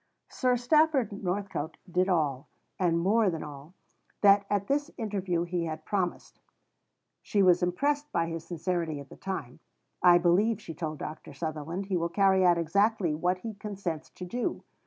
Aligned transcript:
Sir 0.29 0.57
Stafford 0.57 1.11
Northcote 1.11 1.77
did 1.87 2.09
all, 2.09 2.47
and 2.79 2.99
more 2.99 3.29
than 3.29 3.43
all, 3.43 3.75
that 4.21 4.47
at 4.49 4.65
this 4.65 4.89
interview 4.97 5.43
he 5.43 5.65
had 5.65 5.85
promised. 5.85 6.39
She 7.21 7.43
was 7.43 7.61
impressed 7.61 8.11
by 8.11 8.25
his 8.25 8.43
sincerity 8.43 8.99
at 8.99 9.09
the 9.09 9.15
time. 9.15 9.59
"I 10.01 10.17
believe," 10.17 10.59
she 10.59 10.73
told 10.73 10.97
Dr. 10.97 11.33
Sutherland, 11.35 11.85
"he 11.85 11.97
will 11.97 12.09
carry 12.09 12.43
out 12.43 12.57
exactly 12.57 13.13
what 13.13 13.41
he 13.41 13.53
consents 13.53 14.09
to 14.15 14.25
do." 14.25 14.63